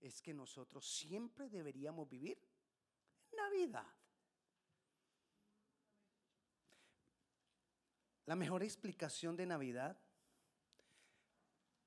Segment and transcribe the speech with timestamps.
[0.00, 2.38] es que nosotros siempre deberíamos vivir
[3.30, 3.86] en Navidad.
[8.26, 9.96] La mejor explicación de Navidad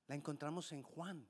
[0.07, 1.27] la encontramos en Juan.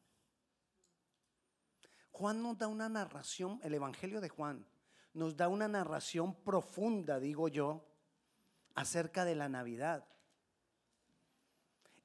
[2.11, 4.65] Juan nos da una narración, el Evangelio de Juan
[5.13, 7.85] nos da una narración profunda, digo yo,
[8.75, 10.07] acerca de la Navidad.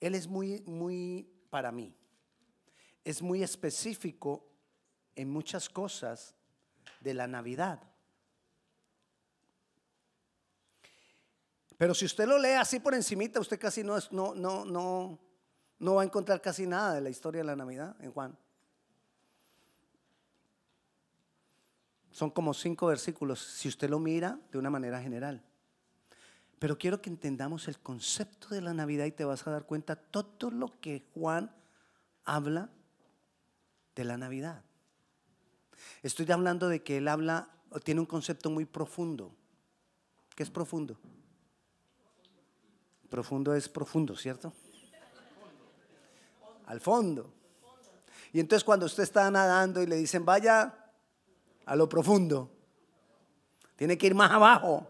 [0.01, 1.95] Él es muy, muy, para mí,
[3.05, 4.54] es muy específico
[5.17, 6.35] en muchas cosas
[7.01, 7.81] de la Navidad.
[11.77, 15.19] Pero si usted lo lee así por encimita, usted casi no, no, no, no,
[15.79, 18.37] no va a encontrar casi nada de la historia de la Navidad en Juan.
[22.11, 25.43] Son como cinco versículos si usted lo mira de una manera general.
[26.61, 29.97] Pero quiero que entendamos el concepto de la Navidad y te vas a dar cuenta
[29.97, 31.55] todo lo que Juan
[32.25, 32.71] habla
[33.97, 34.63] de la Navidad.
[36.03, 37.49] Estoy hablando de que él habla,
[37.83, 39.35] tiene un concepto muy profundo.
[40.35, 40.97] ¿Qué es profundo?
[43.09, 44.53] Profundo es profundo, ¿cierto?
[46.67, 47.33] Al fondo.
[48.33, 50.75] Y entonces cuando usted está nadando y le dicen, vaya
[51.67, 52.51] a lo profundo.
[53.77, 54.87] Tiene que ir más abajo.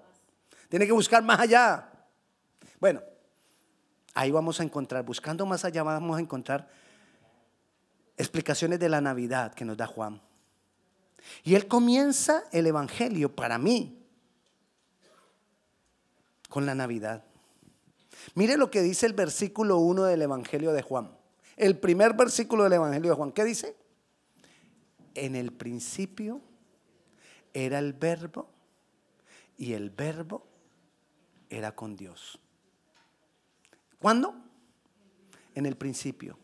[0.68, 1.90] Tiene que buscar más allá.
[2.80, 3.02] Bueno,
[4.14, 6.68] ahí vamos a encontrar, buscando más allá vamos a encontrar
[8.16, 10.20] explicaciones de la Navidad que nos da Juan.
[11.42, 13.98] Y él comienza el Evangelio para mí
[16.48, 17.24] con la Navidad.
[18.34, 21.16] Mire lo que dice el versículo 1 del Evangelio de Juan.
[21.56, 23.32] El primer versículo del Evangelio de Juan.
[23.32, 23.76] ¿Qué dice?
[25.14, 26.40] En el principio
[27.52, 28.50] era el verbo
[29.56, 30.46] y el verbo
[31.48, 32.38] era con Dios.
[33.98, 34.34] ¿Cuándo?
[35.54, 36.38] En el principio.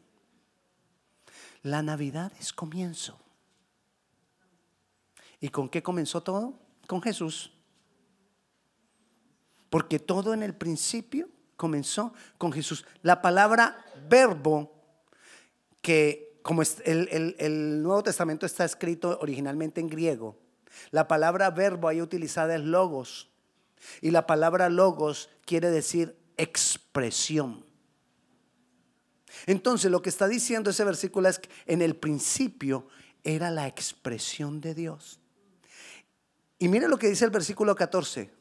[1.63, 3.19] La Navidad es comienzo.
[5.41, 6.55] ¿Y con qué comenzó todo?
[6.87, 7.53] Con Jesús.
[9.71, 12.85] Porque todo en el principio comenzó con Jesús.
[13.03, 14.73] La palabra verbo,
[15.81, 20.37] que como el, el Nuevo Testamento está escrito originalmente en griego,
[20.91, 23.31] la palabra verbo ahí utilizada es logos.
[24.01, 27.65] Y la palabra logos quiere decir expresión.
[29.47, 32.89] Entonces lo que está diciendo ese versículo es que en el principio
[33.23, 35.21] era la expresión de Dios.
[36.61, 38.33] Y mire lo que dice el versículo 14.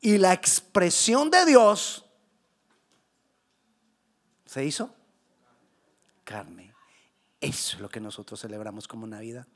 [0.00, 2.04] Y la expresión de Dios
[4.46, 4.94] se hizo
[6.22, 6.72] carne.
[7.40, 9.48] Eso es lo que nosotros celebramos como Navidad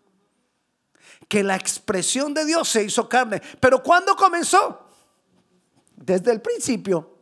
[1.28, 3.43] que la expresión de Dios se hizo carne.
[3.61, 4.87] Pero ¿cuándo comenzó?
[5.97, 7.17] Desde el principio.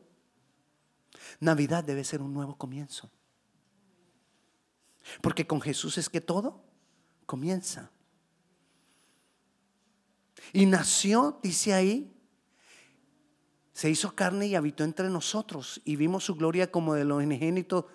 [1.41, 3.11] Navidad debe ser un nuevo comienzo.
[5.21, 6.63] Porque con Jesús es que todo
[7.27, 7.91] comienza.
[10.53, 12.13] Y nació, dice ahí,
[13.73, 17.89] se hizo carne y habitó entre nosotros y vimos su gloria como de lo unigénito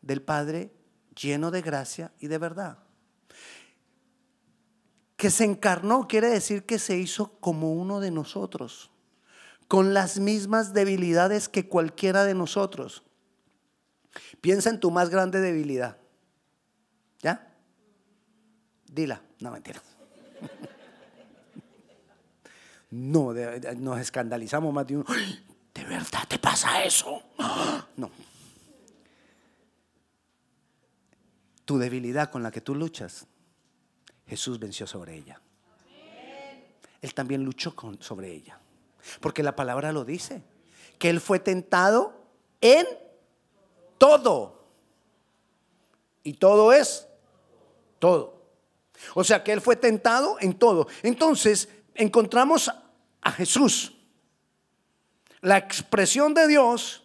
[0.00, 0.72] del Padre,
[1.14, 2.86] lleno de gracia y de verdad
[5.16, 8.90] que se encarnó quiere decir que se hizo como uno de nosotros,
[9.66, 13.02] con las mismas debilidades que cualquiera de nosotros.
[14.40, 15.98] Piensa en tu más grande debilidad.
[17.20, 17.54] ¿Ya?
[18.86, 19.82] Dila, no mentira.
[22.90, 23.32] No,
[23.76, 25.06] nos escandalizamos más de uno.
[25.74, 27.22] ¿De verdad te pasa eso?
[27.96, 28.10] No.
[31.64, 33.26] Tu debilidad con la que tú luchas
[34.26, 35.40] Jesús venció sobre ella.
[37.00, 38.58] Él también luchó sobre ella.
[39.20, 40.42] Porque la palabra lo dice.
[40.98, 42.26] Que Él fue tentado
[42.60, 42.86] en
[43.98, 44.66] todo.
[46.22, 47.06] Y todo es
[47.98, 48.42] todo.
[49.14, 50.88] O sea que Él fue tentado en todo.
[51.02, 52.70] Entonces encontramos
[53.20, 53.94] a Jesús.
[55.40, 57.04] La expresión de Dios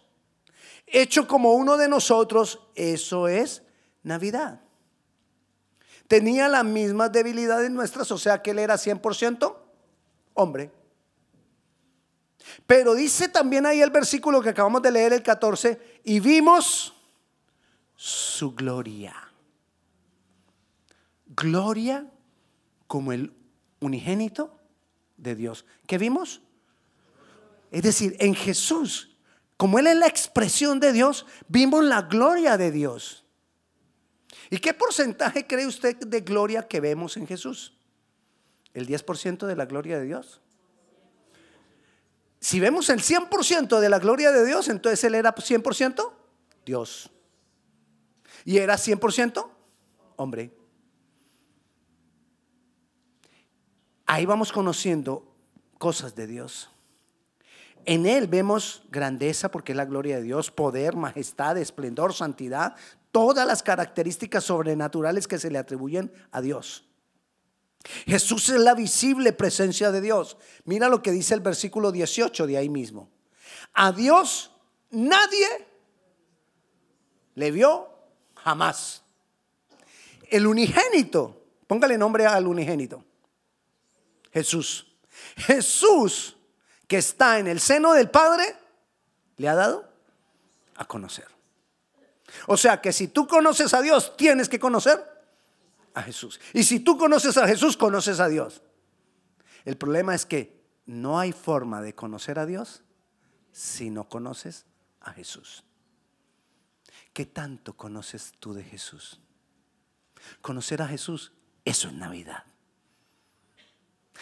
[0.86, 2.60] hecho como uno de nosotros.
[2.74, 3.62] Eso es
[4.02, 4.62] Navidad
[6.12, 9.56] tenía las mismas debilidades nuestras, o sea que él era 100%
[10.34, 10.70] hombre.
[12.66, 16.94] Pero dice también ahí el versículo que acabamos de leer, el 14, y vimos
[17.96, 19.16] su gloria.
[21.28, 22.06] Gloria
[22.86, 23.32] como el
[23.80, 24.54] unigénito
[25.22, 25.64] de Dios.
[25.86, 26.42] ¿Qué vimos?
[27.70, 29.16] Es decir, en Jesús,
[29.56, 33.24] como Él es la expresión de Dios, vimos la gloria de Dios.
[34.50, 37.78] ¿Y qué porcentaje cree usted de gloria que vemos en Jesús?
[38.74, 40.40] ¿El 10% de la gloria de Dios?
[42.40, 46.12] Si vemos el 100% de la gloria de Dios, entonces Él era 100%
[46.66, 47.10] Dios.
[48.44, 49.48] Y era 100%
[50.16, 50.52] hombre.
[54.12, 55.24] Ahí vamos conociendo
[55.78, 56.68] cosas de Dios.
[57.86, 62.76] En Él vemos grandeza porque es la gloria de Dios, poder, majestad, esplendor, santidad,
[63.10, 66.84] todas las características sobrenaturales que se le atribuyen a Dios.
[68.04, 70.36] Jesús es la visible presencia de Dios.
[70.66, 73.08] Mira lo que dice el versículo 18 de ahí mismo.
[73.72, 74.52] A Dios
[74.90, 75.46] nadie
[77.34, 77.88] le vio
[78.36, 79.04] jamás.
[80.28, 83.06] El unigénito, póngale nombre al unigénito.
[84.32, 84.86] Jesús.
[85.36, 86.36] Jesús
[86.92, 88.44] que está en el seno del Padre,
[89.38, 89.88] le ha dado
[90.76, 91.26] a conocer.
[92.46, 95.02] O sea que si tú conoces a Dios, tienes que conocer
[95.94, 96.38] a Jesús.
[96.52, 98.60] Y si tú conoces a Jesús, conoces a Dios.
[99.64, 102.82] El problema es que no hay forma de conocer a Dios
[103.52, 104.66] si no conoces
[105.00, 105.64] a Jesús.
[107.14, 109.18] ¿Qué tanto conoces tú de Jesús?
[110.42, 111.32] Conocer a Jesús,
[111.64, 112.44] eso es Navidad.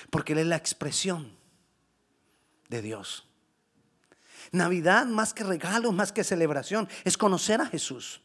[0.08, 1.36] Porque Él es la expresión
[2.68, 3.26] de Dios.
[4.52, 8.20] Navidad más que regalo, más que celebración, es conocer a Jesús.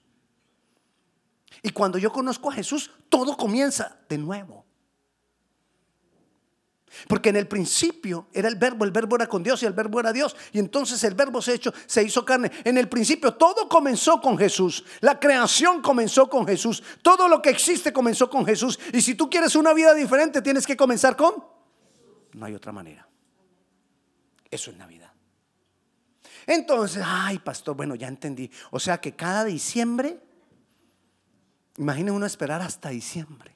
[1.62, 4.66] Y cuando yo conozco a Jesús, todo comienza de nuevo.
[7.07, 10.00] Porque en el principio era el verbo, el verbo era con Dios y el verbo
[10.00, 10.36] era Dios.
[10.54, 12.51] Y entonces el verbo se, hecho, se hizo carne.
[12.63, 14.86] En el principio todo comenzó con Jesús.
[15.01, 16.81] La creación comenzó con Jesús.
[17.01, 18.80] Todo lo que existe comenzó con Jesús.
[18.94, 21.54] Y si tú quieres una vida diferente, tienes que comenzar con...
[22.35, 23.07] No hay otra manera.
[24.51, 25.11] Eso es Navidad.
[26.45, 28.51] Entonces, ay, pastor, bueno, ya entendí.
[28.71, 30.19] O sea que cada diciembre,
[31.77, 33.55] imagine uno esperar hasta diciembre.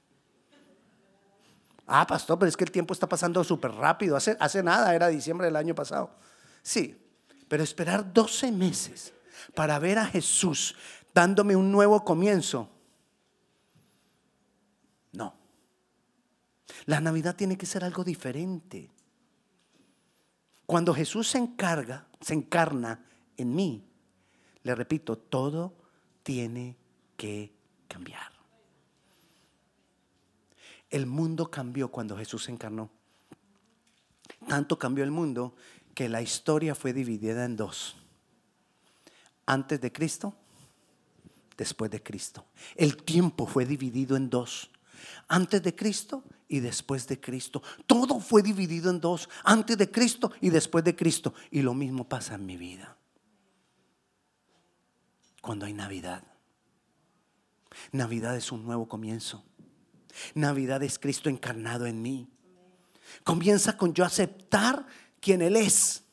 [1.85, 4.15] Ah, pastor, pero es que el tiempo está pasando súper rápido.
[4.15, 6.11] Hace, hace nada, era diciembre del año pasado.
[6.61, 6.97] Sí,
[7.49, 9.13] pero esperar 12 meses
[9.55, 10.75] para ver a Jesús
[11.13, 12.69] dándome un nuevo comienzo.
[15.11, 15.35] No.
[16.89, 18.89] La Navidad tiene que ser algo diferente.
[20.65, 23.06] Cuando Jesús se encarga, se encarna
[23.38, 23.88] en mí,
[24.63, 25.75] le repito, todo
[26.24, 26.75] tiene
[27.15, 27.53] que
[27.88, 28.31] cambiar.
[30.89, 32.89] El mundo cambió cuando Jesús se encarnó.
[34.47, 35.53] Tanto cambió el mundo
[35.94, 37.97] que la historia fue dividida en dos.
[39.45, 40.33] Antes de Cristo,
[41.56, 42.45] después de Cristo.
[42.75, 44.71] El tiempo fue dividido en dos.
[45.27, 47.61] Antes de Cristo y después de Cristo.
[47.85, 51.33] Todo fue dividido en dos, antes de Cristo y después de Cristo.
[51.51, 52.97] Y lo mismo pasa en mi vida.
[55.41, 56.23] Cuando hay Navidad.
[57.91, 59.45] Navidad es un nuevo comienzo.
[60.33, 62.27] Navidad es Cristo encarnado en mí.
[63.23, 64.85] Comienza con yo aceptar
[65.21, 66.03] quien Él es.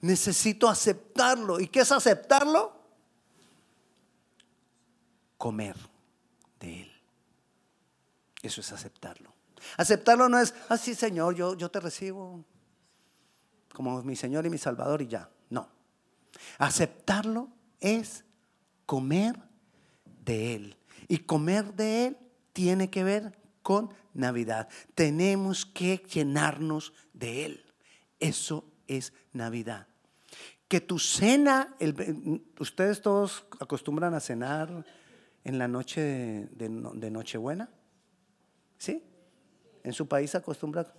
[0.00, 1.60] Necesito aceptarlo.
[1.60, 2.76] ¿Y qué es aceptarlo?
[5.38, 5.76] Comer
[6.58, 6.91] de Él.
[8.42, 9.32] Eso es aceptarlo.
[9.76, 12.44] Aceptarlo no es, así ah, Señor, yo, yo te recibo
[13.72, 15.30] como mi Señor y mi Salvador y ya.
[15.48, 15.68] No.
[16.58, 17.48] Aceptarlo
[17.80, 18.24] es
[18.86, 19.36] comer
[20.24, 20.76] de Él.
[21.08, 22.18] Y comer de Él
[22.52, 24.68] tiene que ver con Navidad.
[24.94, 27.64] Tenemos que llenarnos de Él.
[28.20, 29.86] Eso es Navidad.
[30.68, 31.76] Que tu cena,
[32.58, 34.84] ustedes todos acostumbran a cenar
[35.44, 37.68] en la noche de, de Nochebuena.
[38.82, 39.00] ¿Sí?
[39.84, 40.92] En su país acostumbrado.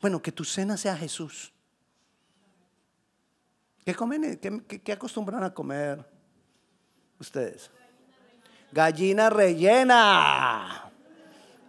[0.00, 1.52] Bueno, que tu cena sea Jesús.
[3.84, 4.38] ¿Qué comen?
[4.38, 6.02] ¿Qué, acostumbran a comer
[7.20, 7.70] ustedes?
[8.72, 10.90] Gallina rellena.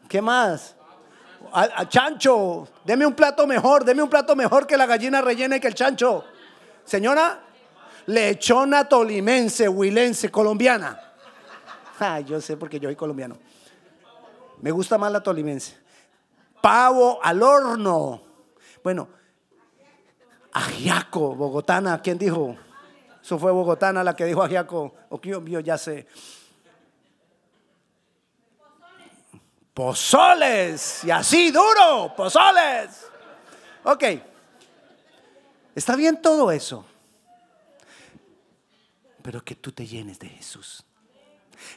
[0.07, 0.77] ¿Qué más?
[1.51, 5.59] A, chancho, deme un plato mejor, deme un plato mejor que la gallina rellena y
[5.59, 6.23] que el chancho.
[6.85, 7.37] Señora,
[8.05, 10.97] lechona tolimense, huilense, colombiana.
[12.01, 13.35] Ah, yo sé porque yo soy colombiano.
[14.61, 15.77] Me gusta más la tolimense.
[16.61, 18.21] Pavo al horno.
[18.83, 19.07] Bueno,
[20.51, 22.57] ajiaco, bogotana, ¿quién dijo?
[23.21, 24.93] Eso fue bogotana la que dijo ajiaco.
[25.09, 26.07] O que yo ya sé.
[29.73, 31.03] Pozoles.
[31.03, 33.07] Y así duro, pozoles.
[33.83, 34.03] Ok.
[35.75, 36.85] Está bien todo eso.
[39.21, 40.83] Pero que tú te llenes de Jesús.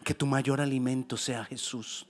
[0.05, 2.07] Que tu mayor alimento sea Jesús.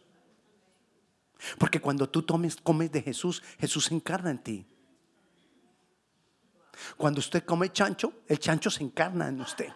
[1.58, 2.24] Porque cuando tú
[2.62, 4.66] comes de Jesús, Jesús se encarna en ti.
[6.96, 9.68] Cuando usted come chancho, el chancho se encarna en usted.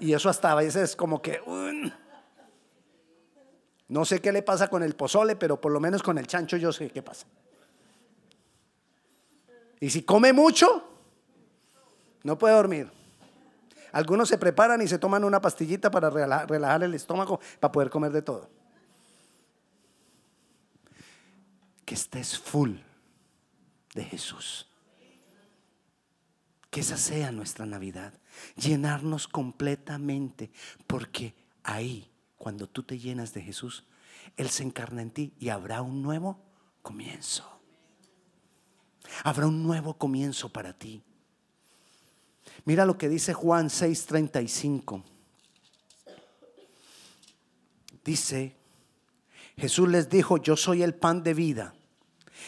[0.00, 1.40] Y eso hasta a veces es como que...
[3.88, 6.56] no sé qué le pasa con el pozole, pero por lo menos con el chancho
[6.56, 7.26] yo sé qué pasa.
[9.80, 10.84] Y si come mucho,
[12.22, 12.90] no puede dormir.
[13.92, 18.12] Algunos se preparan y se toman una pastillita para relajar el estómago, para poder comer
[18.12, 18.57] de todo.
[21.88, 22.74] Que estés full
[23.94, 24.68] de Jesús.
[26.68, 28.12] Que esa sea nuestra Navidad.
[28.56, 30.50] Llenarnos completamente.
[30.86, 33.86] Porque ahí, cuando tú te llenas de Jesús,
[34.36, 36.38] Él se encarna en ti y habrá un nuevo
[36.82, 37.50] comienzo.
[39.24, 41.02] Habrá un nuevo comienzo para ti.
[42.66, 45.02] Mira lo que dice Juan 6:35.
[48.04, 48.58] Dice,
[49.56, 51.74] Jesús les dijo, yo soy el pan de vida.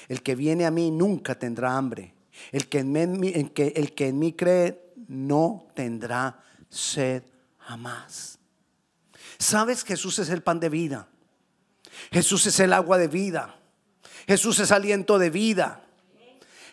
[0.09, 2.15] El que viene a mí nunca tendrá hambre.
[2.53, 7.23] El que en mí, cree no tendrá sed
[7.59, 8.39] jamás.
[9.39, 9.85] ¿Sabes?
[9.85, 11.09] Jesús es el pan de vida.
[12.11, 13.57] Jesús es el agua de vida.
[14.27, 15.85] Jesús es aliento de vida.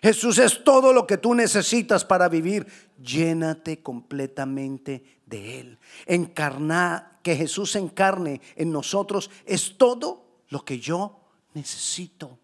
[0.01, 2.67] Jesús es todo lo que tú necesitas para vivir.
[3.01, 5.79] Llénate completamente de Él.
[6.05, 11.19] Encarnar, que Jesús encarne en nosotros es todo lo que yo
[11.53, 12.39] necesito.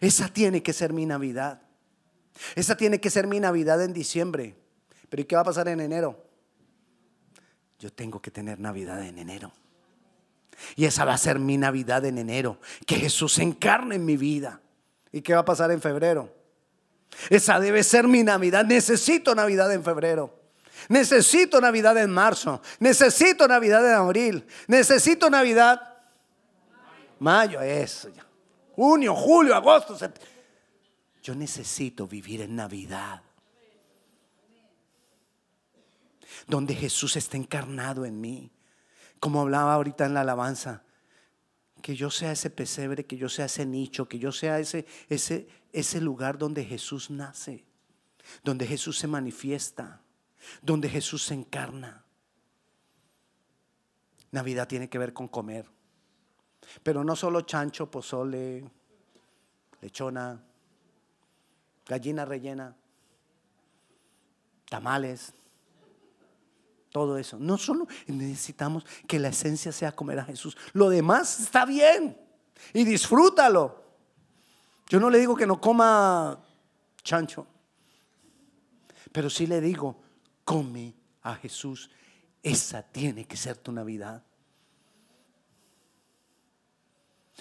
[0.00, 1.60] Esa tiene que ser mi Navidad.
[2.54, 4.56] Esa tiene que ser mi Navidad en diciembre.
[5.08, 6.24] Pero ¿y qué va a pasar en enero?
[7.78, 9.52] Yo tengo que tener Navidad en enero.
[10.76, 12.58] Y esa va a ser mi Navidad en enero.
[12.86, 14.60] Que Jesús encarne en mi vida.
[15.12, 16.34] ¿Y qué va a pasar en febrero?
[17.30, 18.64] Esa debe ser mi Navidad.
[18.64, 20.40] Necesito Navidad en febrero.
[20.88, 22.60] Necesito Navidad en marzo.
[22.80, 24.46] Necesito Navidad en abril.
[24.66, 25.80] Necesito Navidad.
[27.18, 28.26] Mayo, eso ya.
[28.76, 29.96] Junio, julio, agosto.
[31.22, 33.22] Yo necesito vivir en Navidad.
[36.46, 38.50] Donde Jesús está encarnado en mí.
[39.20, 40.82] Como hablaba ahorita en la alabanza
[41.84, 45.48] que yo sea ese pesebre, que yo sea ese nicho, que yo sea ese, ese,
[45.70, 47.66] ese lugar donde Jesús nace,
[48.42, 50.00] donde Jesús se manifiesta,
[50.62, 52.06] donde Jesús se encarna.
[54.30, 55.70] Navidad tiene que ver con comer,
[56.82, 58.64] pero no solo chancho, pozole,
[59.80, 60.40] lechona,
[61.86, 62.74] gallina rellena,
[64.68, 65.32] tamales
[66.94, 67.38] todo eso.
[67.40, 70.56] No solo necesitamos que la esencia sea comer a Jesús.
[70.74, 72.16] Lo demás está bien.
[72.72, 73.82] Y disfrútalo.
[74.88, 76.38] Yo no le digo que no coma
[77.02, 77.48] chancho.
[79.10, 80.00] Pero sí le digo,
[80.44, 81.90] come a Jesús.
[82.44, 84.22] Esa tiene que ser tu Navidad.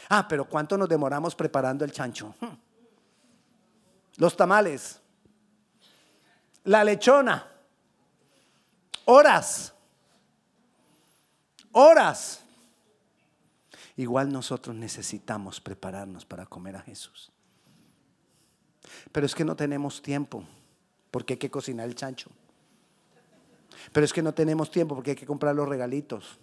[0.09, 2.33] Ah, pero ¿cuánto nos demoramos preparando el chancho?
[2.39, 2.55] Hmm.
[4.17, 4.99] Los tamales.
[6.65, 7.53] La lechona
[9.05, 9.73] horas,
[11.71, 12.41] horas.
[13.95, 17.31] Igual nosotros necesitamos prepararnos para comer a Jesús.
[19.11, 20.43] Pero es que no tenemos tiempo,
[21.11, 22.31] porque hay que cocinar el chancho.
[23.91, 26.39] Pero es que no tenemos tiempo, porque hay que comprar los regalitos.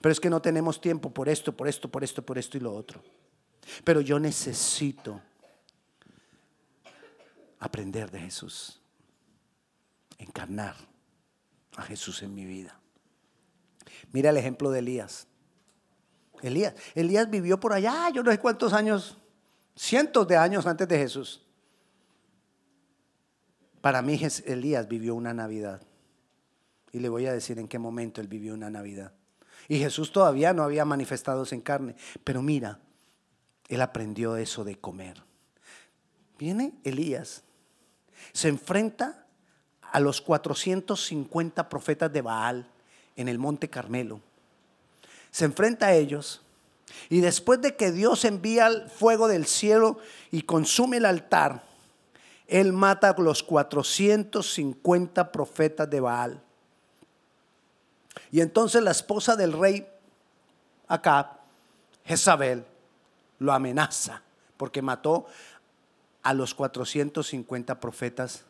[0.00, 2.60] Pero es que no tenemos tiempo por esto, por esto, por esto, por esto y
[2.60, 3.02] lo otro.
[3.84, 5.20] Pero yo necesito
[7.58, 8.80] aprender de Jesús,
[10.18, 10.76] encarnar
[11.76, 12.78] a Jesús en mi vida.
[14.12, 15.26] Mira el ejemplo de Elías.
[16.42, 19.16] Elías, Elías vivió por allá, yo no sé cuántos años,
[19.74, 21.42] cientos de años antes de Jesús.
[23.80, 25.80] Para mí Elías vivió una Navidad.
[26.92, 29.12] Y le voy a decir en qué momento él vivió una Navidad.
[29.68, 31.96] Y Jesús todavía no había manifestado en carne.
[32.24, 32.78] Pero mira,
[33.68, 35.22] él aprendió eso de comer.
[36.38, 37.42] Viene Elías,
[38.32, 39.26] se enfrenta
[39.80, 42.68] a los 450 profetas de Baal
[43.16, 44.20] en el monte Carmelo.
[45.30, 46.42] Se enfrenta a ellos
[47.08, 49.98] y después de que Dios envía el fuego del cielo
[50.30, 51.64] y consume el altar,
[52.46, 56.42] Él mata a los 450 profetas de Baal.
[58.36, 59.88] Y entonces la esposa del rey
[60.88, 61.38] acá,
[62.04, 62.66] Jezabel,
[63.38, 64.20] lo amenaza
[64.58, 65.24] porque mató
[66.22, 68.44] a los 450 profetas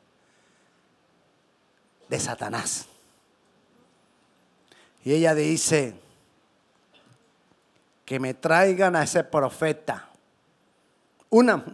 [2.09, 2.87] de Satanás.
[5.05, 5.95] Y ella dice,
[8.05, 10.11] que me traigan a ese profeta.
[11.31, 11.65] Una,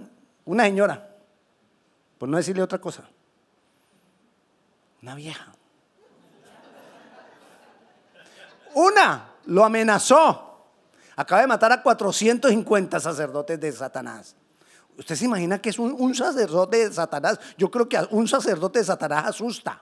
[0.45, 1.17] una señora,
[2.19, 3.09] por no decirle otra cosa,
[5.01, 5.51] una vieja.
[8.75, 10.53] Una lo amenazó.
[11.17, 14.35] Acaba de matar a 450 sacerdotes de Satanás.
[14.97, 17.39] ¿Usted se imagina que es un, sacerdote de Satanás?
[17.57, 19.81] Yo creo que un sacerdote de Satanás asusta.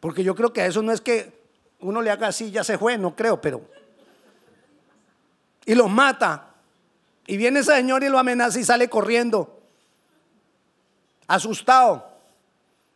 [0.00, 1.46] Porque yo creo que eso no es que
[1.80, 3.62] uno le haga así, ya se fue, no creo, pero.
[5.64, 6.54] Y los mata.
[7.26, 9.60] Y viene ese señor y lo amenaza y sale corriendo.
[11.26, 12.16] Asustado.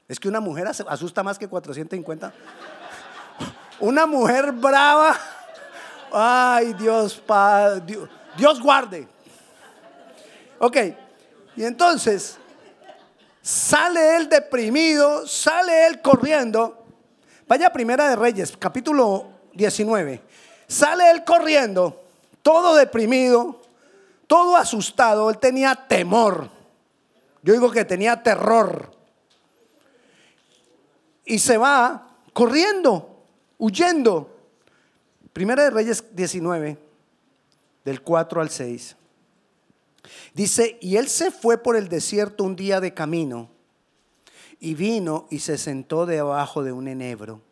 [0.08, 2.32] Es que una mujer asusta más que 450.
[3.80, 5.16] Una mujer brava.
[6.12, 7.22] Ay, Dios,
[7.86, 9.08] Dios, Dios guarde.
[10.58, 10.76] Ok,
[11.56, 12.36] y entonces
[13.40, 16.84] sale él deprimido, sale él corriendo.
[17.48, 20.22] Vaya Primera de Reyes, capítulo 19.
[20.68, 22.04] Sale él corriendo,
[22.42, 23.60] todo deprimido,
[24.26, 25.30] todo asustado.
[25.30, 26.48] Él tenía temor.
[27.42, 28.92] Yo digo que tenía terror.
[31.24, 33.09] Y se va corriendo,
[33.60, 34.36] huyendo.
[35.32, 36.76] Primera de Reyes 19,
[37.84, 38.96] del 4 al 6.
[40.34, 43.48] Dice, y él se fue por el desierto un día de camino
[44.58, 47.42] y vino y se sentó debajo de un enebro.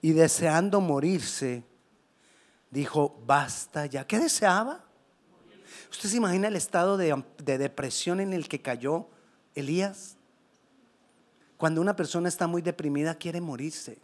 [0.00, 1.64] Y deseando morirse,
[2.70, 4.06] dijo, basta ya.
[4.06, 4.84] ¿Qué deseaba?
[5.90, 9.08] ¿Usted se imagina el estado de, de depresión en el que cayó
[9.54, 10.16] Elías?
[11.56, 13.98] Cuando una persona está muy deprimida quiere morirse.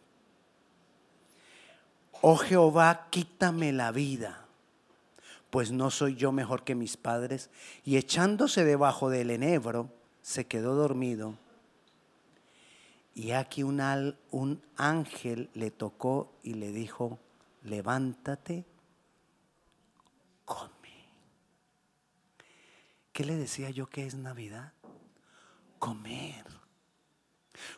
[2.22, 4.46] Oh Jehová, quítame la vida
[5.50, 7.50] pues no soy yo mejor que mis padres.
[7.84, 9.90] Y echándose debajo del enebro,
[10.22, 11.38] se quedó dormido.
[13.14, 13.80] Y aquí un,
[14.30, 17.18] un ángel le tocó y le dijo,
[17.62, 18.66] levántate,
[20.44, 21.06] come.
[23.12, 24.74] ¿Qué le decía yo que es Navidad?
[25.78, 26.44] Comer,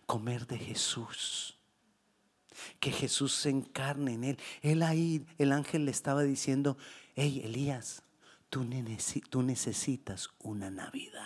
[0.07, 1.58] comer de Jesús
[2.81, 4.39] que Jesús se encarne en él.
[4.63, 6.77] Él ahí, el ángel le estaba diciendo,
[7.15, 8.03] hey Elías,
[8.49, 8.65] tú,
[9.43, 11.25] necesitas una Navidad.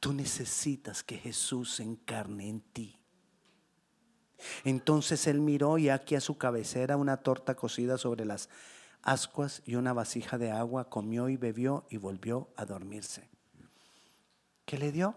[0.00, 2.98] Tú necesitas que Jesús se encarne en ti.
[4.64, 8.48] Entonces él miró y aquí a su cabecera una torta cocida sobre las
[9.02, 13.28] ascuas y una vasija de agua, comió y bebió y volvió a dormirse.
[14.64, 15.14] ¿Qué le dio?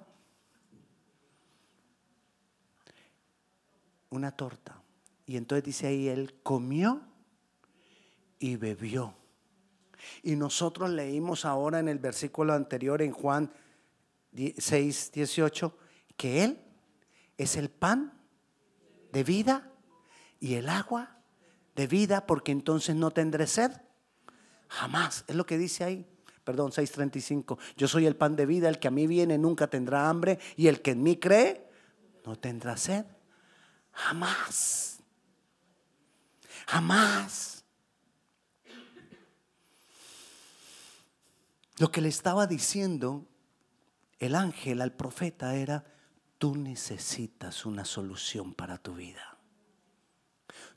[4.09, 4.81] Una torta.
[5.25, 7.01] Y entonces dice ahí, él comió
[8.39, 9.15] y bebió.
[10.23, 13.51] Y nosotros leímos ahora en el versículo anterior, en Juan
[14.33, 15.77] 6, 18,
[16.15, 16.61] que Él
[17.37, 18.13] es el pan
[19.11, 19.71] de vida
[20.39, 21.17] y el agua
[21.75, 23.71] de vida, porque entonces no tendré sed.
[24.67, 26.05] Jamás, es lo que dice ahí.
[26.43, 27.57] Perdón, 6:35.
[27.77, 30.67] Yo soy el pan de vida, el que a mí viene nunca tendrá hambre y
[30.67, 31.69] el que en mí cree
[32.25, 33.05] no tendrá sed.
[33.91, 34.99] Jamás.
[36.67, 37.63] Jamás.
[41.77, 43.25] Lo que le estaba diciendo
[44.19, 45.85] el ángel al profeta era,
[46.37, 49.37] tú necesitas una solución para tu vida.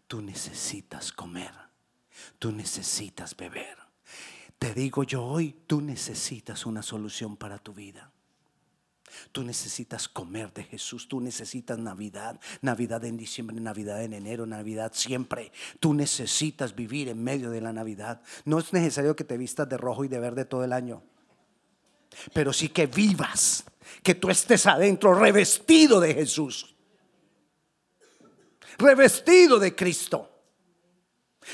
[0.07, 1.53] Tú necesitas comer.
[2.39, 3.79] Tú necesitas beber.
[4.59, 8.12] Te digo yo hoy, tú necesitas una solución para tu vida.
[9.33, 14.93] Tú necesitas comer de Jesús, tú necesitas Navidad, Navidad en diciembre, Navidad en enero, Navidad
[14.95, 15.53] siempre.
[15.81, 18.23] Tú necesitas vivir en medio de la Navidad.
[18.45, 21.03] No es necesario que te vistas de rojo y de verde todo el año,
[22.33, 23.65] pero sí que vivas,
[24.03, 26.75] que tú estés adentro revestido de Jesús,
[28.79, 30.29] revestido de Cristo.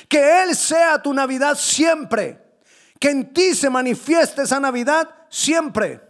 [0.08, 2.60] Que Él sea tu Navidad siempre,
[3.00, 6.07] que en ti se manifieste esa Navidad siempre.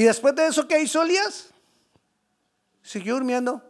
[0.00, 1.50] Y después de eso, ¿qué hizo Elías?
[2.80, 3.62] Siguió durmiendo.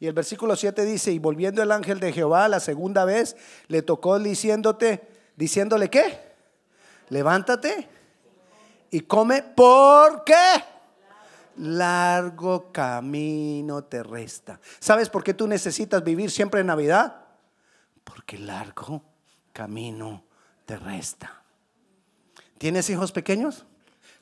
[0.00, 3.36] Y el versículo 7 dice, y volviendo el ángel de Jehová la segunda vez,
[3.68, 6.34] le tocó diciéndote, diciéndole qué?
[7.10, 7.88] Levántate
[8.90, 10.34] y come porque
[11.58, 14.58] largo camino te resta.
[14.80, 17.26] ¿Sabes por qué tú necesitas vivir siempre en Navidad?
[18.02, 19.04] Porque largo
[19.52, 20.24] camino
[20.66, 21.43] te resta.
[22.64, 23.66] ¿Tienes hijos pequeños?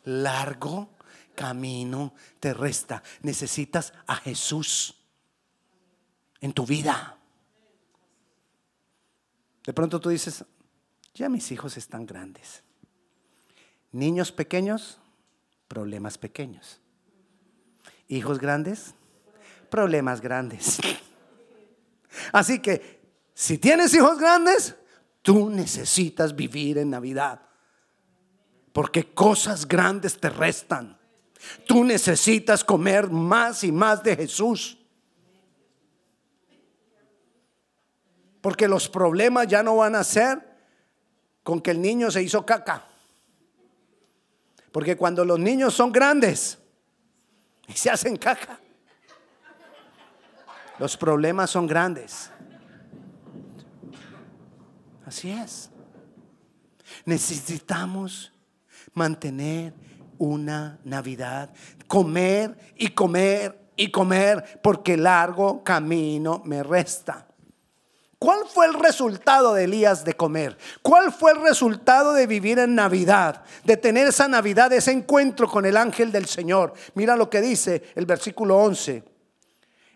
[0.03, 0.89] Largo
[1.37, 3.01] camino te resta.
[3.21, 5.01] Necesitas a Jesús
[6.41, 7.17] en tu vida.
[9.65, 10.45] De pronto tú dices,
[11.15, 12.65] ya mis hijos están grandes.
[13.93, 14.99] Niños pequeños,
[15.69, 16.81] problemas pequeños.
[18.09, 18.97] Hijos grandes,
[19.71, 20.81] problemas grandes.
[22.33, 23.03] Así que,
[23.35, 24.75] si tienes hijos grandes,
[25.23, 27.52] tú necesitas vivir en Navidad
[28.73, 30.99] porque cosas grandes te restan.
[31.67, 34.79] Tú necesitas comer más y más de Jesús.
[38.41, 40.41] Porque los problemas ya no van a ser
[41.43, 42.85] con que el niño se hizo caca.
[44.73, 46.59] Porque cuando los niños son grandes
[47.69, 48.59] y se hacen caca,
[50.79, 52.31] los problemas son grandes.
[55.05, 55.71] Así es.
[57.05, 58.33] Necesitamos
[58.95, 59.75] mantener
[60.19, 61.51] una Navidad,
[61.89, 67.27] comer y comer y comer, porque largo camino me resta.
[68.19, 70.57] ¿Cuál fue el resultado de Elías de comer?
[70.81, 73.43] ¿Cuál fue el resultado de vivir en Navidad?
[73.65, 76.73] De tener esa Navidad, ese encuentro con el ángel del Señor.
[76.95, 79.03] Mira lo que dice el versículo 11.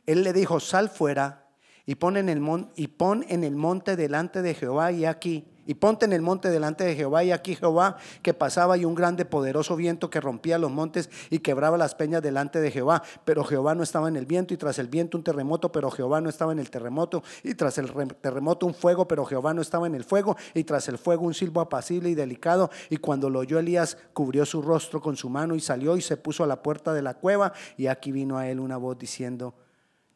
[0.06, 1.46] Él le dijo, sal fuera
[1.84, 2.42] y pon en el,
[2.74, 6.50] y pon en el monte delante de Jehová y aquí y ponte en el monte
[6.50, 10.58] delante de Jehová y aquí Jehová que pasaba y un grande poderoso viento que rompía
[10.58, 13.02] los montes y quebraba las peñas delante de Jehová.
[13.24, 16.20] Pero Jehová no estaba en el viento y tras el viento un terremoto, pero Jehová
[16.20, 19.86] no estaba en el terremoto y tras el terremoto un fuego, pero Jehová no estaba
[19.86, 22.70] en el fuego y tras el fuego un silbo apacible y delicado.
[22.90, 26.16] Y cuando lo oyó Elías cubrió su rostro con su mano y salió y se
[26.16, 29.54] puso a la puerta de la cueva y aquí vino a él una voz diciendo,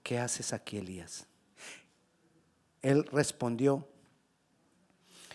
[0.02, 1.26] ¿qué haces aquí Elías?
[2.82, 3.86] Él respondió,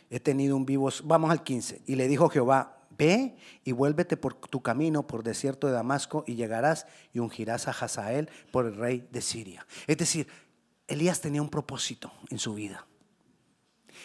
[0.10, 4.36] he tenido un vivo, vamos al 15, y le dijo Jehová, ve y vuélvete por
[4.36, 9.08] tu camino por desierto de Damasco y llegarás y ungirás a Hazael por el rey
[9.12, 9.66] de Siria.
[9.88, 10.28] Es decir,
[10.88, 12.86] Elías tenía un propósito en su vida.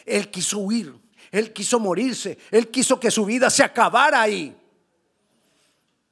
[0.06, 0.94] Él quiso huir,
[1.30, 4.56] él quiso morirse, él quiso que su vida se acabara ahí.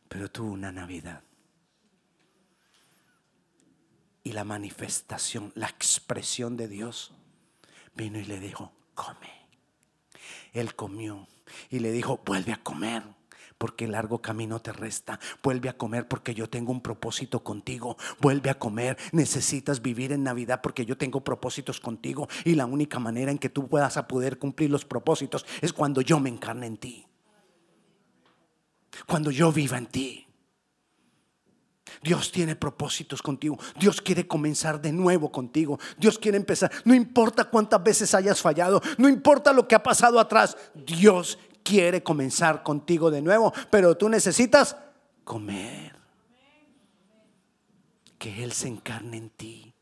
[0.08, 1.22] Pero tuvo una Navidad.
[4.24, 7.12] Y la manifestación, la expresión de Dios
[7.94, 9.37] vino y le dijo, come.
[10.52, 11.26] Él comió
[11.70, 13.02] y le dijo, vuelve a comer
[13.58, 15.18] porque el largo camino te resta.
[15.42, 17.96] Vuelve a comer porque yo tengo un propósito contigo.
[18.20, 18.96] Vuelve a comer.
[19.12, 22.28] Necesitas vivir en Navidad porque yo tengo propósitos contigo.
[22.44, 26.00] Y la única manera en que tú puedas a poder cumplir los propósitos es cuando
[26.00, 27.06] yo me encarne en ti.
[29.06, 30.27] Cuando yo viva en ti.
[32.02, 33.58] Dios tiene propósitos contigo.
[33.78, 35.78] Dios quiere comenzar de nuevo contigo.
[35.96, 36.70] Dios quiere empezar.
[36.84, 38.80] No importa cuántas veces hayas fallado.
[38.96, 40.56] No importa lo que ha pasado atrás.
[40.74, 43.52] Dios quiere comenzar contigo de nuevo.
[43.70, 44.76] Pero tú necesitas
[45.24, 45.96] comer.
[48.18, 49.74] Que Él se encarne en ti.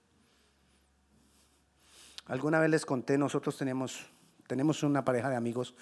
[2.27, 4.07] Alguna vez les conté, nosotros tenemos,
[4.47, 5.75] tenemos una pareja de amigos.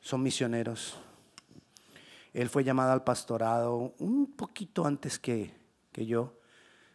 [0.00, 0.96] Son misioneros
[2.34, 5.54] él fue llamado al pastorado un poquito antes que,
[5.94, 6.36] yo.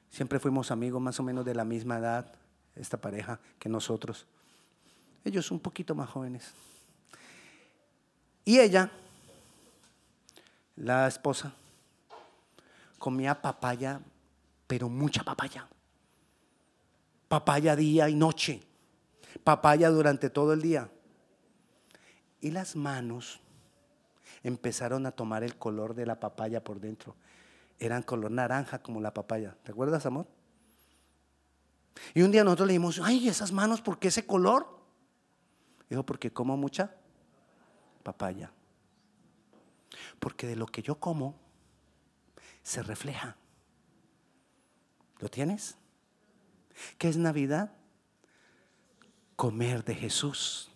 [0.09, 2.35] Siempre fuimos amigos más o menos de la misma edad,
[2.75, 4.27] esta pareja, que nosotros.
[5.23, 6.51] Ellos un poquito más jóvenes.
[8.43, 8.91] Y ella,
[10.75, 11.53] la esposa,
[12.97, 14.01] comía papaya,
[14.67, 15.69] pero mucha papaya.
[17.29, 18.61] Papaya día y noche.
[19.45, 20.89] Papaya durante todo el día.
[22.41, 23.39] Y las manos
[24.43, 27.15] empezaron a tomar el color de la papaya por dentro.
[27.79, 29.55] Eran color naranja como la papaya.
[29.63, 30.27] ¿Te acuerdas, amor?
[32.13, 34.79] Y un día nosotros le dijimos, ay, esas manos, ¿por qué ese color?
[35.89, 36.95] Dijo, porque como mucha
[38.03, 38.51] papaya.
[40.19, 41.35] Porque de lo que yo como
[42.63, 43.35] se refleja.
[45.19, 45.77] ¿Lo tienes?
[46.97, 47.71] ¿Qué es Navidad?
[49.35, 50.71] Comer de Jesús.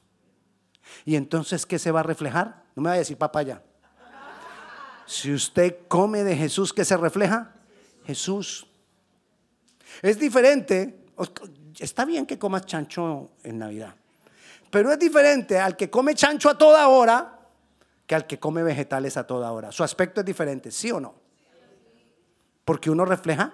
[1.05, 2.62] ¿Y entonces qué se va a reflejar?
[2.75, 3.61] No me vaya a decir papaya.
[5.05, 7.53] Si usted come de Jesús, ¿qué se refleja?
[8.05, 8.67] Jesús.
[10.01, 11.05] Es diferente.
[11.77, 13.95] Está bien que comas chancho en Navidad.
[14.71, 17.39] Pero es diferente al que come chancho a toda hora
[18.07, 19.71] que al que come vegetales a toda hora.
[19.71, 21.15] Su aspecto es diferente, ¿sí o no?
[22.65, 23.53] Porque uno refleja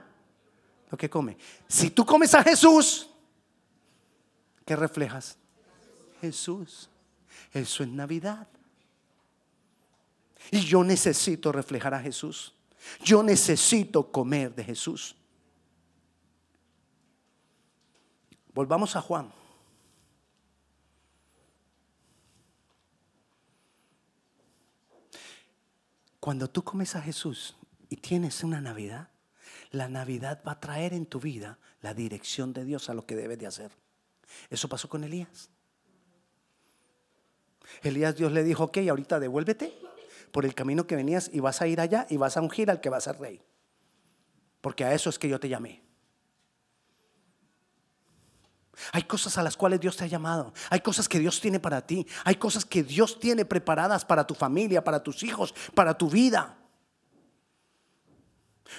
[0.89, 1.38] lo que come.
[1.67, 3.10] Si tú comes a Jesús,
[4.65, 5.38] ¿qué reflejas?
[6.21, 6.89] Jesús.
[7.51, 8.47] Eso es Navidad.
[10.52, 12.54] Y yo necesito reflejar a Jesús.
[13.04, 15.15] Yo necesito comer de Jesús.
[18.54, 19.32] Volvamos a Juan.
[26.19, 27.56] Cuando tú comes a Jesús
[27.89, 29.10] y tienes una Navidad,
[29.71, 33.15] la Navidad va a traer en tu vida la dirección de Dios a lo que
[33.15, 33.71] debes de hacer.
[34.49, 35.49] Eso pasó con Elías.
[37.84, 39.88] Elías Dios le dijo, ok, ahorita devuélvete
[40.31, 42.81] por el camino que venías y vas a ir allá y vas a ungir al
[42.81, 43.41] que va a ser rey.
[44.61, 45.83] Porque a eso es que yo te llamé.
[48.91, 50.53] Hay cosas a las cuales Dios te ha llamado.
[50.69, 52.07] Hay cosas que Dios tiene para ti.
[52.23, 56.55] Hay cosas que Dios tiene preparadas para tu familia, para tus hijos, para tu vida.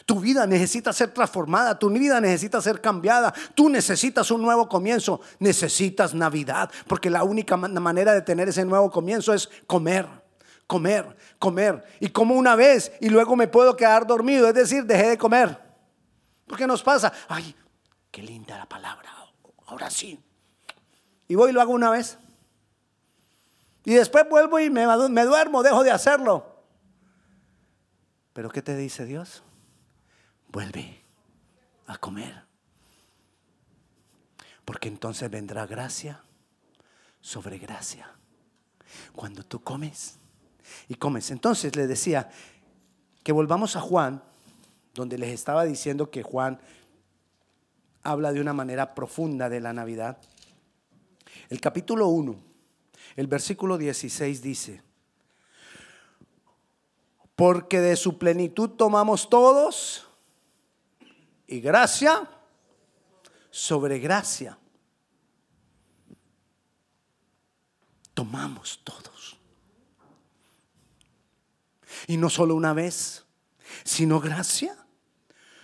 [0.06, 5.20] Tu vida necesita ser transformada, tu vida necesita ser cambiada, tú necesitas un nuevo comienzo,
[5.40, 10.06] necesitas Navidad, porque la única manera de tener ese nuevo comienzo es comer
[10.70, 11.84] comer, comer.
[11.98, 15.60] Y como una vez y luego me puedo quedar dormido, es decir, dejé de comer.
[16.46, 17.12] ¿Por qué nos pasa?
[17.28, 17.56] Ay,
[18.12, 19.10] qué linda la palabra.
[19.66, 20.22] Ahora sí.
[21.26, 22.18] Y voy y lo hago una vez.
[23.84, 26.62] Y después vuelvo y me, me duermo, dejo de hacerlo.
[28.32, 29.42] Pero ¿qué te dice Dios?
[30.52, 31.02] Vuelve
[31.88, 32.44] a comer.
[34.64, 36.22] Porque entonces vendrá gracia
[37.20, 38.08] sobre gracia.
[39.16, 40.19] Cuando tú comes
[40.88, 41.30] y comes.
[41.30, 42.30] Entonces le decía
[43.22, 44.22] que volvamos a Juan,
[44.94, 46.60] donde les estaba diciendo que Juan
[48.02, 50.18] habla de una manera profunda de la Navidad.
[51.48, 52.36] El capítulo 1,
[53.16, 54.82] el versículo 16 dice,
[57.36, 60.06] porque de su plenitud tomamos todos
[61.46, 62.28] y gracia
[63.50, 64.58] sobre gracia.
[68.14, 69.39] Tomamos todos.
[72.06, 73.24] Y no solo una vez,
[73.84, 74.76] sino gracia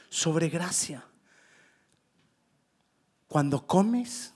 [0.09, 1.05] sobre gracia.
[3.29, 4.33] Cuando comes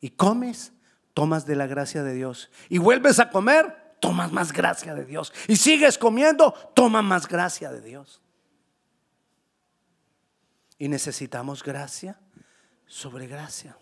[0.00, 0.72] y comes,
[1.14, 2.50] tomas de la gracia de Dios.
[2.68, 5.32] Y vuelves a comer, tomas más gracia de Dios.
[5.48, 8.20] Y sigues comiendo, toma más gracia de Dios.
[10.78, 12.20] Y necesitamos gracia
[12.86, 13.78] sobre gracia.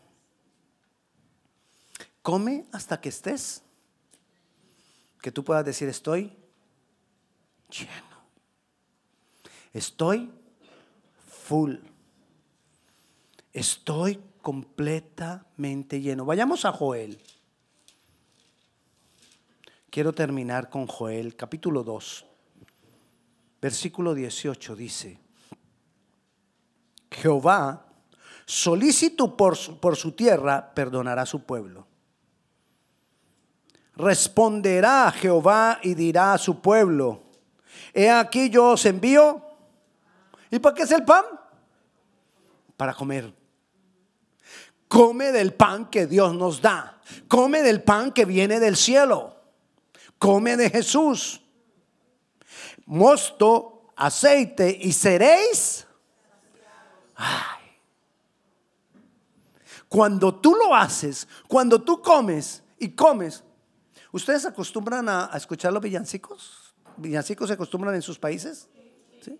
[2.22, 3.62] Come hasta que estés,
[5.20, 6.36] que tú puedas decir, estoy
[7.78, 8.14] lleno.
[9.72, 10.30] Estoy
[11.26, 11.76] full.
[13.52, 16.24] Estoy completamente lleno.
[16.24, 17.20] Vayamos a Joel.
[19.90, 22.26] Quiero terminar con Joel, capítulo 2,
[23.62, 25.20] versículo 18 dice,
[27.12, 27.87] Jehová,
[28.44, 31.87] solícito por su, tierra, perdonará a su pueblo.
[33.94, 37.22] Responderá Jehová y dirá a su pueblo,
[37.94, 39.40] he aquí yo os envío.
[40.50, 41.24] ¿Y para qué es el pan?
[42.76, 43.33] Para comer.
[44.88, 47.00] Come del pan que Dios nos da.
[47.28, 49.37] Come del pan que viene del cielo.
[50.18, 51.40] Come de Jesús.
[52.87, 55.87] Mosto, aceite y seréis.
[57.16, 57.54] Ay.
[59.88, 63.44] Cuando tú lo haces, cuando tú comes y comes,
[64.11, 66.63] ¿ustedes acostumbran a, escuchar los villancicos?
[66.96, 68.68] ¿Villancicos se acostumbran en sus países?
[69.20, 69.38] ¿Sí?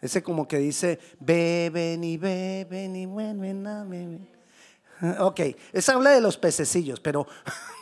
[0.00, 4.36] Ese como que dice, beben y beben y vuelven a beber.
[5.18, 5.40] Ok,
[5.72, 7.26] esa habla de los pececillos, pero,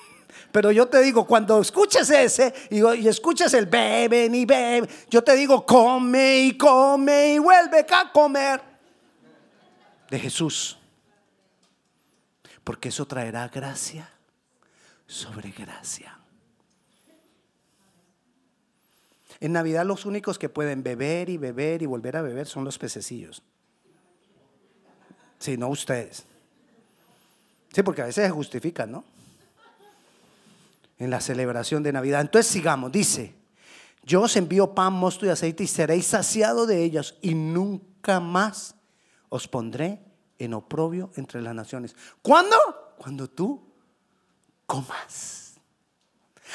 [0.53, 5.37] pero yo te digo, cuando escuches ese y, y el beben y beben, yo te
[5.37, 8.61] digo, come y come y vuelve a comer
[10.11, 10.79] de Jesús.
[12.65, 14.11] Porque eso traerá gracia
[15.07, 16.19] sobre gracia.
[19.45, 22.79] En Navidad los únicos que pueden beber y beber y volver a beber son los
[22.79, 23.43] pececillos.
[25.39, 26.25] Si no ustedes.
[27.71, 29.05] Sí, porque a veces se justifican, ¿no?
[30.99, 32.23] En la celebración de Navidad.
[32.23, 33.35] Entonces sigamos, dice,
[34.03, 38.77] yo os envío pan, mosto y aceite y seréis saciados de ellas y nunca más
[39.29, 40.01] os pondré
[40.39, 41.95] en oprobio entre las naciones.
[42.23, 42.57] ¿Cuándo?
[42.97, 43.63] Cuando tú
[44.65, 45.44] comas.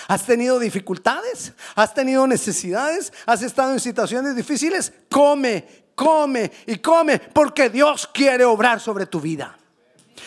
[0.08, 1.54] ¿Has tenido dificultades?
[1.76, 3.12] ¿Has tenido necesidades?
[3.26, 4.94] ¿Has estado en situaciones difíciles?
[5.10, 9.58] Come, come y come porque Dios quiere obrar sobre tu vida.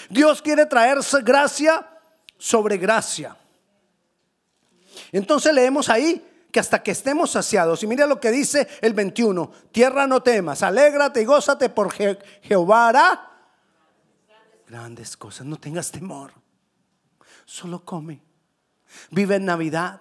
[0.08, 1.88] Dios quiere traerse gracia
[2.38, 3.36] sobre gracia.
[5.10, 9.50] Entonces leemos ahí que hasta que estemos saciados, y mira lo que dice el 21,
[9.72, 13.28] tierra no temas, alégrate y gózate por Jehová hará
[14.68, 16.32] grandes cosas, no tengas temor,
[17.46, 18.22] solo come,
[19.10, 20.00] vive en Navidad,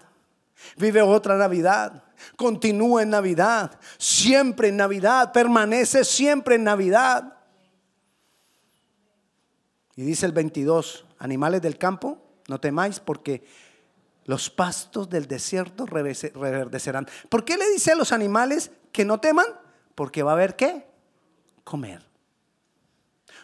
[0.77, 2.04] vive otra Navidad,
[2.36, 7.38] continúa en Navidad, siempre en Navidad, permanece siempre en Navidad.
[9.95, 13.45] Y dice el 22, animales del campo, no temáis porque
[14.25, 17.08] los pastos del desierto reverdecerán.
[17.30, 19.47] ¿Por qué le dice a los animales que no teman?
[19.95, 20.88] Porque va a haber qué?
[21.63, 22.01] Comer.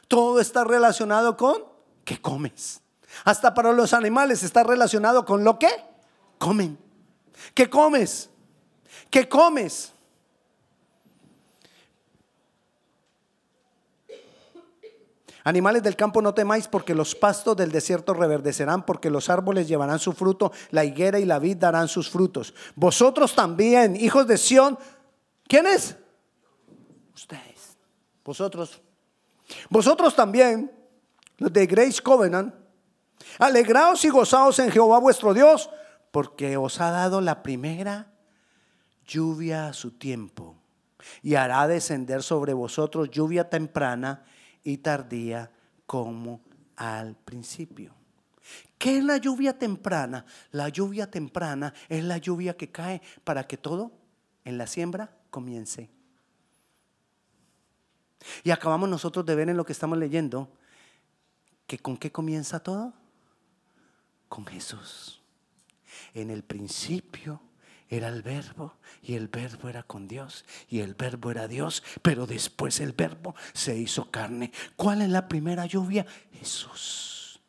[0.08, 1.64] Todo está relacionado con
[2.06, 2.82] que comes.
[3.24, 5.70] Hasta para los animales está relacionado con lo que
[6.38, 6.78] comen.
[7.54, 8.30] ¿Qué comes?
[9.10, 9.94] ¿Qué comes?
[15.48, 19.98] Animales del campo no temáis porque los pastos del desierto reverdecerán, porque los árboles llevarán
[19.98, 22.54] su fruto, la higuera y la vid darán sus frutos.
[22.76, 24.78] Vosotros también, hijos de Sión,
[25.48, 25.96] ¿quiénes?
[27.16, 27.78] Ustedes,
[28.26, 28.82] vosotros.
[29.70, 30.70] Vosotros también,
[31.38, 32.54] los de Grace Covenant,
[33.40, 35.70] alegraos y gozaos en Jehová vuestro Dios,
[36.12, 38.12] porque os ha dado la primera
[39.06, 40.56] lluvia a su tiempo
[41.22, 44.24] y hará descender sobre vosotros lluvia temprana
[44.64, 45.52] y tardía
[45.86, 46.42] como
[46.76, 47.94] al principio.
[48.78, 50.26] ¿Qué es la lluvia temprana?
[50.52, 53.92] La lluvia temprana es la lluvia que cae para que todo
[54.46, 55.90] en la siembra comience.
[58.44, 60.52] Y acabamos nosotros de ver en lo que estamos leyendo
[61.68, 62.94] ¿Que con qué comienza todo?
[64.30, 65.22] Con Jesús.
[66.14, 67.42] En el principio
[67.90, 72.28] era el verbo y el verbo era con Dios y el verbo era Dios, pero
[72.28, 74.52] después el verbo se hizo carne.
[74.76, 76.06] ¿Cuál es la primera lluvia?
[76.34, 77.40] Jesús.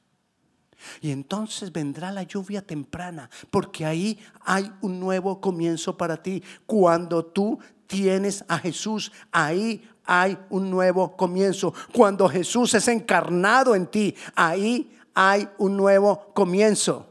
[1.01, 6.43] Y entonces vendrá la lluvia temprana, porque ahí hay un nuevo comienzo para ti.
[6.67, 11.75] Cuando tú tienes a Jesús, ahí hay un nuevo comienzo.
[11.93, 17.05] Cuando Jesús es encarnado en ti, ahí hay un nuevo comienzo.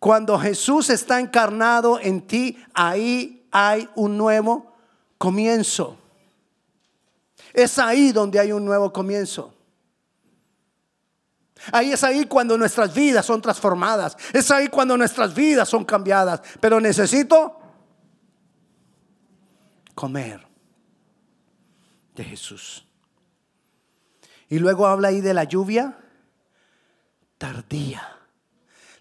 [0.00, 4.74] Cuando Jesús está encarnado en ti, ahí hay un nuevo
[5.16, 5.96] comienzo.
[7.52, 9.54] Es ahí donde hay un nuevo comienzo.
[11.70, 14.16] Ahí es ahí cuando nuestras vidas son transformadas.
[14.32, 16.42] Es ahí cuando nuestras vidas son cambiadas.
[16.60, 17.60] Pero necesito
[19.94, 20.44] comer
[22.16, 22.84] de Jesús.
[24.48, 26.01] Y luego habla ahí de la lluvia
[27.42, 28.20] tardía.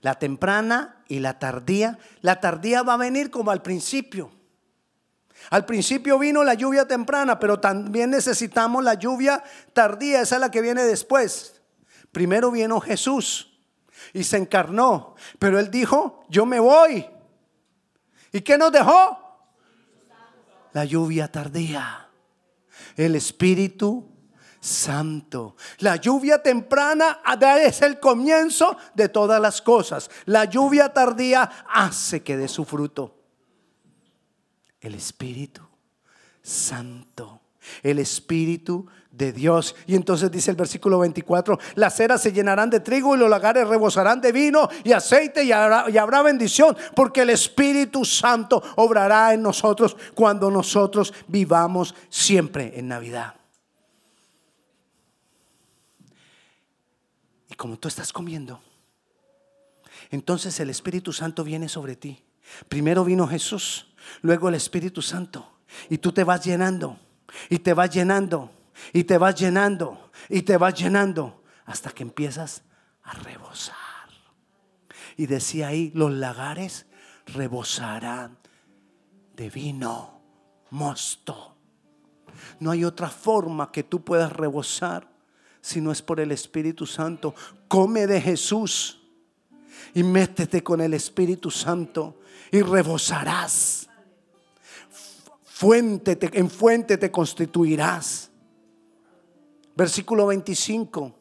[0.01, 1.99] La temprana y la tardía.
[2.21, 4.31] La tardía va a venir como al principio.
[5.51, 10.21] Al principio vino la lluvia temprana, pero también necesitamos la lluvia tardía.
[10.21, 11.61] Esa es la que viene después.
[12.11, 13.59] Primero vino Jesús
[14.11, 15.13] y se encarnó.
[15.37, 17.05] Pero él dijo, yo me voy.
[18.31, 19.19] ¿Y qué nos dejó?
[20.73, 22.09] La lluvia tardía.
[22.97, 24.10] El Espíritu
[24.61, 25.55] Santo.
[25.79, 27.19] La lluvia temprana
[27.59, 30.09] es el comienzo de todas las cosas.
[30.25, 33.15] La lluvia tardía hace que dé su fruto.
[34.79, 35.61] El Espíritu
[36.43, 37.41] Santo.
[37.81, 39.75] El Espíritu de Dios.
[39.87, 43.67] Y entonces dice el versículo 24, las ceras se llenarán de trigo y los lagares
[43.67, 49.33] rebosarán de vino y aceite y habrá, y habrá bendición, porque el Espíritu Santo obrará
[49.33, 53.40] en nosotros cuando nosotros vivamos siempre en Navidad.
[57.61, 58.59] Como tú estás comiendo,
[60.09, 62.25] entonces el Espíritu Santo viene sobre ti.
[62.67, 63.93] Primero vino Jesús,
[64.23, 65.47] luego el Espíritu Santo.
[65.87, 66.97] Y tú te vas llenando,
[67.49, 68.49] y te vas llenando,
[68.91, 72.63] y te vas llenando, y te vas llenando, hasta que empiezas
[73.03, 73.75] a rebosar.
[75.15, 76.87] Y decía ahí, los lagares
[77.27, 78.39] rebosarán
[79.35, 80.19] de vino,
[80.71, 81.57] mosto.
[82.59, 85.10] No hay otra forma que tú puedas rebosar
[85.61, 87.35] si no es por el Espíritu Santo.
[87.67, 88.99] Come de Jesús
[89.93, 92.19] y métete con el Espíritu Santo
[92.51, 93.87] y rebosarás.
[95.43, 98.31] Fuente en fuente te constituirás.
[99.75, 101.15] Versículo 25.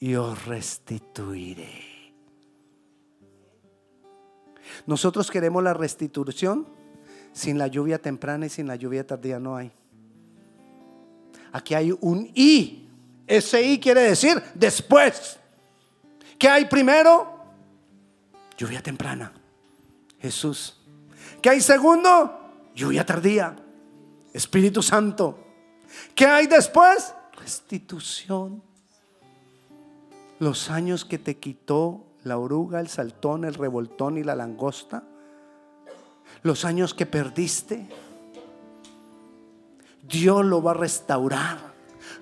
[0.00, 1.92] Y os restituiré.
[4.86, 6.66] Nosotros queremos la restitución.
[7.32, 9.72] Sin la lluvia temprana y sin la lluvia tardía no hay.
[11.52, 12.88] Aquí hay un I.
[13.26, 15.38] Ese I quiere decir después.
[16.38, 17.30] ¿Qué hay primero?
[18.56, 19.32] Lluvia temprana.
[20.20, 20.80] Jesús.
[21.40, 22.38] ¿Qué hay segundo?
[22.74, 23.56] Lluvia tardía.
[24.32, 25.38] Espíritu Santo.
[26.14, 27.14] ¿Qué hay después?
[27.36, 28.62] Restitución.
[30.38, 35.04] Los años que te quitó la oruga, el saltón, el revoltón y la langosta.
[36.42, 37.88] Los años que perdiste
[40.02, 41.72] Dios lo va a restaurar.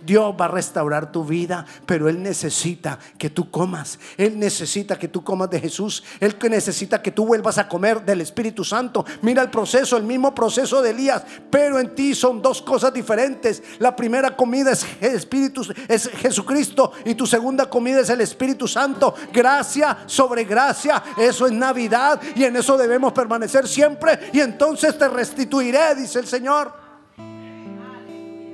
[0.04, 3.98] Dios va a restaurar tu vida, pero Él necesita que tú comas.
[4.16, 6.02] Él necesita que tú comas de Jesús.
[6.20, 9.04] Él necesita que tú vuelvas a comer del Espíritu Santo.
[9.22, 13.62] Mira el proceso, el mismo proceso de Elías, pero en ti son dos cosas diferentes.
[13.78, 19.14] La primera comida es Espíritu, es Jesucristo y tu segunda comida es el Espíritu Santo.
[19.32, 21.02] Gracia sobre gracia.
[21.18, 26.26] Eso es Navidad y en eso debemos permanecer siempre y entonces te restituiré, dice el
[26.26, 26.89] Señor.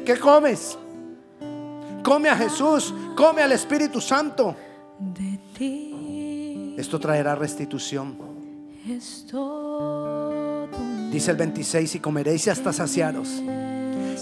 [0.06, 0.78] ¿Qué comes?
[2.04, 4.54] Come a Jesús, come al Espíritu Santo.
[6.78, 8.16] Esto traerá restitución.
[11.10, 13.42] Dice el 26, y comeréis hasta saciaros.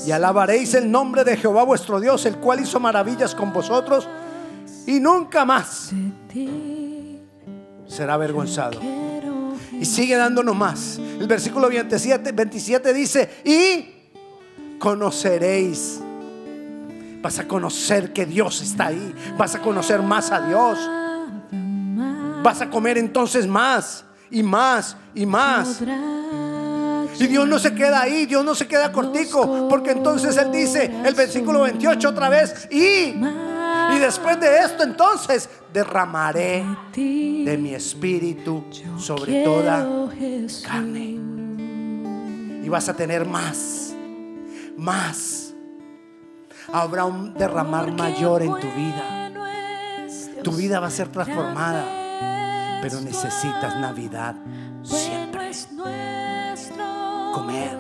[0.07, 4.09] Y alabaréis el nombre de Jehová vuestro Dios, el cual hizo maravillas con vosotros.
[4.87, 5.91] Y nunca más
[7.87, 8.81] será avergonzado.
[9.79, 10.99] Y sigue dándonos más.
[10.99, 13.94] El versículo 27, 27 dice, y
[14.79, 16.01] conoceréis.
[17.23, 19.15] Vas a conocer que Dios está ahí.
[19.39, 20.79] Vas a conocer más a Dios.
[22.43, 25.81] Vas a comer entonces más y más y más.
[27.19, 30.91] Y Dios no se queda ahí, Dios no se queda cortico, porque entonces Él dice,
[31.05, 33.15] el versículo 28 otra vez, y,
[33.95, 36.65] y después de esto entonces derramaré
[36.95, 38.65] de mi espíritu
[38.99, 39.87] sobre toda
[40.67, 41.21] carne.
[42.63, 43.94] Y vas a tener más
[44.77, 45.55] más.
[46.73, 49.31] habrá un derramar mayor en tu vida.
[50.43, 51.85] Tu vida va a ser transformada,
[52.83, 54.37] pero es necesitas Navidad
[54.83, 55.51] siempre.
[57.35, 57.79] Comer.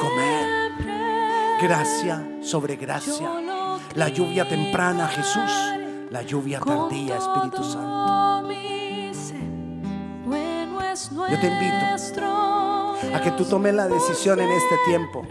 [0.00, 0.72] Comer.
[1.60, 3.28] Gracia sobre gracia.
[3.94, 5.52] La lluvia temprana, Jesús.
[6.10, 8.50] La lluvia tardía, Espíritu Santo.
[11.30, 15.26] Yo te invito A que tú tomes la decisión en este tiempo.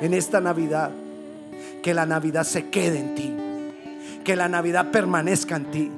[0.00, 0.90] En esta Navidad,
[1.82, 3.34] que la Navidad se quede en ti.
[4.24, 5.90] Que la Navidad permanezca en ti.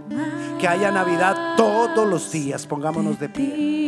[0.58, 2.66] Que haya Navidad todos los días.
[2.66, 3.82] Pongámonos de pie.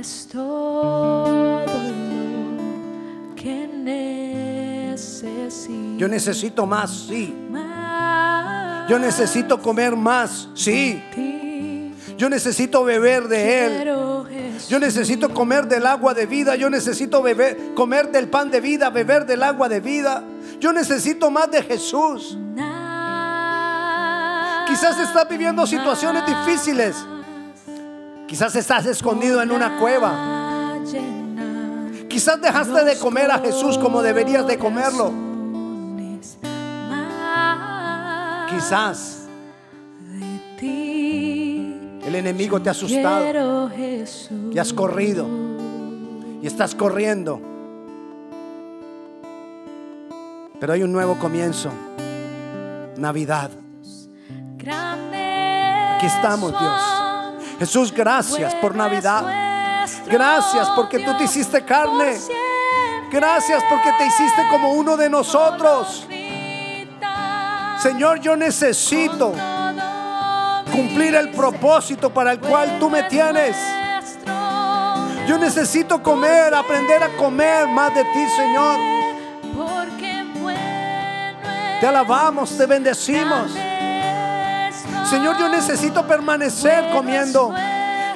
[0.00, 5.28] es todo lo que necesito.
[5.98, 7.34] Yo necesito más, sí.
[8.88, 11.00] Yo necesito comer más, sí.
[12.16, 13.99] Yo necesito beber de Él.
[14.68, 16.56] Yo necesito comer del agua de vida.
[16.56, 20.22] Yo necesito beber, comer del pan de vida, beber del agua de vida.
[20.58, 22.38] Yo necesito más de Jesús.
[24.66, 26.96] Quizás estás viviendo situaciones difíciles.
[28.26, 30.76] Quizás estás escondido en una cueva.
[32.08, 35.12] Quizás dejaste de comer a Jesús como deberías de comerlo.
[38.48, 39.19] Quizás.
[42.10, 43.70] El enemigo te ha asustado
[44.52, 45.26] y has corrido
[46.42, 47.40] y estás corriendo.
[50.58, 51.70] Pero hay un nuevo comienzo.
[52.96, 53.50] Navidad.
[55.96, 56.82] Aquí estamos, Dios.
[57.60, 59.86] Jesús, gracias por Navidad.
[60.06, 62.18] Gracias porque tú te hiciste carne.
[63.12, 66.08] Gracias porque te hiciste como uno de nosotros.
[67.78, 69.32] Señor, yo necesito
[70.80, 73.56] cumplir el propósito para el cual tú me tienes.
[75.26, 78.78] Yo necesito comer, aprender a comer más de ti, Señor.
[81.80, 83.52] Te alabamos, te bendecimos.
[85.08, 87.54] Señor, yo necesito permanecer comiendo.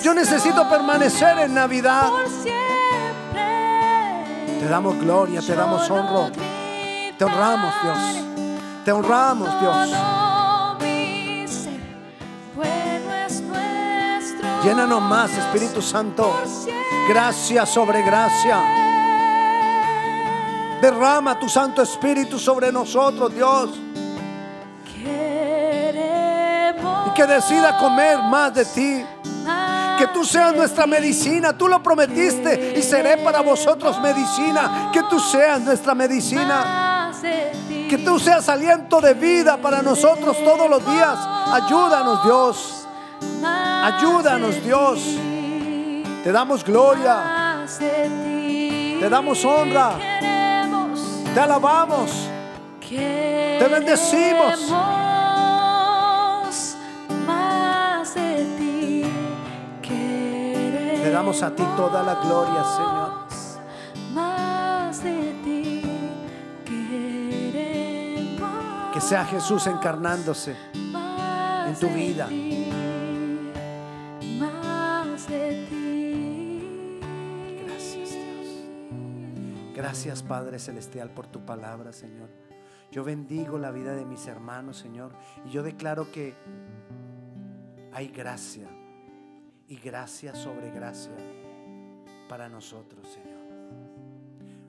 [0.03, 2.09] Yo necesito permanecer en Navidad.
[4.59, 6.31] Te damos gloria, te damos honra.
[7.19, 7.99] Te honramos, Dios.
[8.85, 10.14] Te honramos, Dios.
[14.65, 16.35] Llénanos más, Espíritu Santo.
[17.07, 18.63] Gracia sobre gracia.
[20.81, 23.79] Derrama tu Santo Espíritu sobre nosotros, Dios.
[27.07, 29.05] Y que decida comer más de ti.
[29.99, 31.53] Que tú seas nuestra medicina.
[31.57, 34.89] Tú lo prometiste y seré para vosotros medicina.
[34.95, 37.13] Que tú seas nuestra medicina.
[37.91, 41.19] Que tú seas aliento de vida para nosotros todos los días.
[41.53, 42.84] Ayúdanos, Dios.
[43.85, 45.19] Ayúdanos, Dios.
[46.23, 47.67] Te damos gloria.
[47.69, 49.99] Te damos honra.
[51.35, 52.11] Te alabamos.
[52.89, 54.73] Te bendecimos.
[61.03, 63.25] Te damos a ti toda la gloria, Señor.
[68.93, 70.57] Que sea Jesús encarnándose.
[71.67, 72.29] en tu vida.
[79.85, 82.31] Gracias, Padre Celestial, por tu palabra, Señor.
[82.91, 85.13] Yo bendigo la vida de mis hermanos, Señor.
[85.45, 86.33] Y yo declaro que
[87.93, 88.67] hay gracia
[89.69, 91.13] y gracia sobre gracia
[92.31, 93.45] para nosotros, Señor.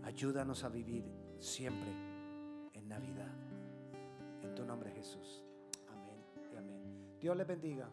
[0.04, 1.06] Ayúdanos a vivir
[1.40, 1.94] siempre
[2.74, 3.32] en Navidad.
[4.44, 5.46] En tu nombre, Jesús.
[5.94, 6.18] Amén
[6.52, 7.18] y amén.
[7.22, 7.88] Dios les bendiga.